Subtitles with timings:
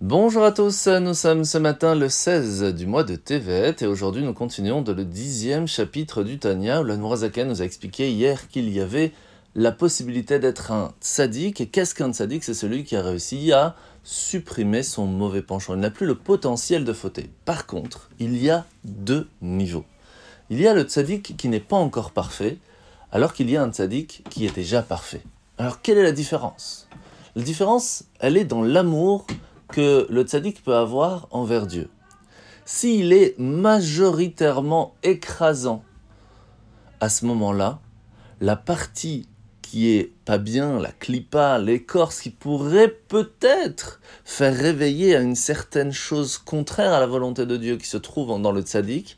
[0.00, 4.22] Bonjour à tous, nous sommes ce matin le 16 du mois de Tevet et aujourd'hui
[4.22, 8.48] nous continuons de le dixième chapitre du Tanya où la Nourazaken nous a expliqué hier
[8.48, 9.12] qu'il y avait
[9.54, 11.60] la possibilité d'être un tzaddik.
[11.60, 15.74] Et qu'est-ce qu'un tzaddik C'est celui qui a réussi à supprimer son mauvais penchant.
[15.74, 17.28] Il n'a plus le potentiel de fauter.
[17.44, 19.84] Par contre, il y a deux niveaux.
[20.48, 22.56] Il y a le tzaddik qui n'est pas encore parfait,
[23.12, 25.20] alors qu'il y a un tzaddik qui est déjà parfait.
[25.58, 26.88] Alors quelle est la différence?
[27.36, 29.26] La différence, elle est dans l'amour
[29.72, 31.88] que le tzaddik peut avoir envers Dieu.
[32.64, 35.82] S'il est majoritairement écrasant,
[37.00, 37.80] à ce moment-là,
[38.40, 39.26] la partie
[39.62, 45.92] qui est pas bien, la clipa, l'écorce, qui pourrait peut-être faire réveiller à une certaine
[45.92, 49.16] chose contraire à la volonté de Dieu qui se trouve dans le tzaddik,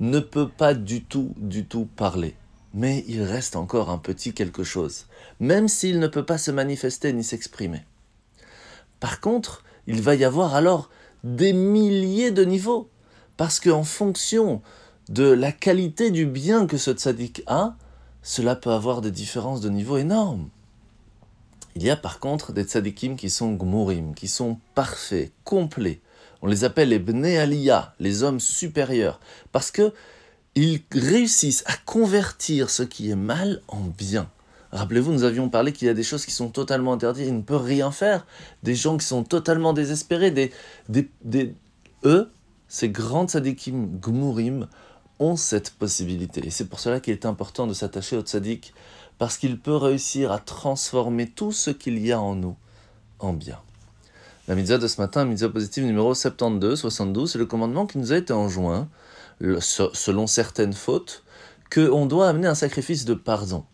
[0.00, 2.34] ne peut pas du tout, du tout parler.
[2.74, 5.06] Mais il reste encore un petit quelque chose,
[5.40, 7.82] même s'il ne peut pas se manifester ni s'exprimer.
[9.00, 10.90] Par contre, il va y avoir alors
[11.22, 12.88] des milliers de niveaux.
[13.36, 14.62] Parce qu'en fonction
[15.08, 17.76] de la qualité du bien que ce tzaddik a,
[18.22, 20.48] cela peut avoir des différences de niveau énormes.
[21.76, 26.00] Il y a par contre des tzaddikim qui sont gmurim, qui sont parfaits, complets.
[26.40, 29.18] On les appelle les bnei aliyah, les hommes supérieurs,
[29.50, 29.92] parce que
[30.54, 34.30] ils réussissent à convertir ce qui est mal en bien.
[34.74, 37.42] Rappelez-vous, nous avions parlé qu'il y a des choses qui sont totalement interdites, ils ne
[37.42, 38.26] peuvent rien faire.
[38.64, 40.50] Des gens qui sont totalement désespérés, des,
[40.88, 41.54] des,
[42.04, 42.28] eux,
[42.66, 44.66] ces grands tzadikim gmurim,
[45.20, 46.44] ont cette possibilité.
[46.44, 48.74] Et c'est pour cela qu'il est important de s'attacher au tzadik,
[49.16, 52.56] parce qu'il peut réussir à transformer tout ce qu'il y a en nous
[53.20, 53.60] en bien.
[54.48, 58.12] La mitzvah de ce matin, mitzvah positive numéro 72, 72, c'est le commandement qui nous
[58.12, 58.88] a été enjoint,
[59.40, 61.22] selon certaines fautes,
[61.72, 63.64] qu'on doit amener un sacrifice de pardon.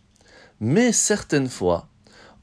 [0.61, 1.87] Mais certaines fois,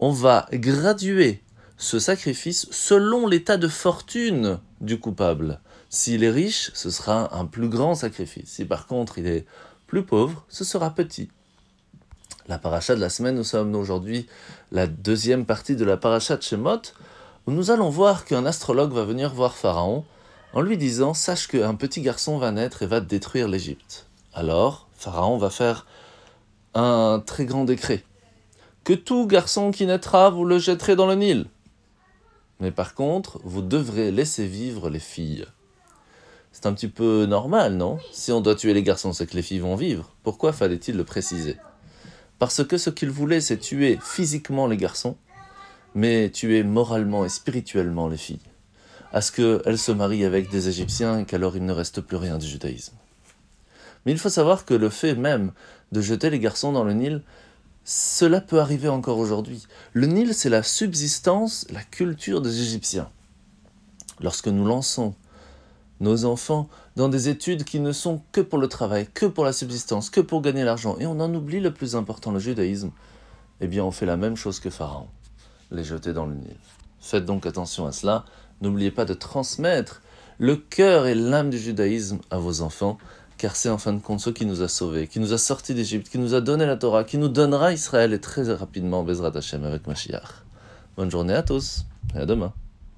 [0.01, 1.41] on va graduer
[1.77, 5.61] ce sacrifice selon l'état de fortune du coupable.
[5.89, 8.51] S'il est riche, ce sera un plus grand sacrifice.
[8.51, 9.47] Si par contre il est
[9.87, 11.31] plus pauvre, ce sera petit.
[12.49, 14.27] La paracha de la semaine, nous sommes aujourd'hui
[14.73, 16.83] la deuxième partie de la paracha de Shemot,
[17.47, 20.05] où nous allons voir qu'un astrologue va venir voir Pharaon
[20.55, 24.07] en lui disant Sache qu'un petit garçon va naître et va détruire l'Égypte.
[24.35, 25.87] Alors, Pharaon va faire
[26.79, 28.05] un très grand décret
[28.85, 31.47] que tout garçon qui naîtra, vous le jetterez dans le Nil.
[32.61, 35.45] Mais par contre, vous devrez laisser vivre les filles.
[36.53, 37.99] C'est un petit peu normal, non?
[38.13, 40.15] Si on doit tuer les garçons, c'est que les filles vont vivre.
[40.23, 41.57] Pourquoi fallait-il le préciser?
[42.39, 45.17] Parce que ce qu'il voulait, c'est tuer physiquement les garçons,
[45.95, 48.41] mais tuer moralement et spirituellement les filles.
[49.13, 52.39] À ce qu'elles se marient avec des Égyptiens et qu'alors il ne reste plus rien
[52.39, 52.95] du judaïsme.
[54.05, 55.53] Mais il faut savoir que le fait même
[55.93, 57.23] de jeter les garçons dans le Nil,
[57.85, 59.67] cela peut arriver encore aujourd'hui.
[59.93, 63.09] Le Nil, c'est la subsistance, la culture des Égyptiens.
[64.21, 65.15] Lorsque nous lançons
[66.01, 69.53] nos enfants dans des études qui ne sont que pour le travail, que pour la
[69.53, 72.91] subsistance, que pour gagner l'argent, et on en oublie le plus important, le judaïsme,
[73.61, 75.09] eh bien on fait la même chose que Pharaon,
[75.71, 76.57] les jeter dans le Nil.
[77.01, 78.25] Faites donc attention à cela,
[78.61, 80.03] n'oubliez pas de transmettre
[80.39, 82.99] le cœur et l'âme du judaïsme à vos enfants,
[83.39, 85.73] car c'est en fin de compte ce qui nous a sauvés, qui nous a sortis
[85.73, 89.33] d'Égypte, qui nous a donné la Torah, qui nous donnera Israël et très rapidement Bezrat
[89.35, 90.45] Hashem avec Mashiach.
[90.97, 91.85] Bonne journée à tous
[92.15, 92.53] et à demain.